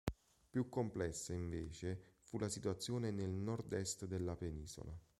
[0.49, 4.99] Più complessa, invece, fu la situazione nel nord-est della penisola.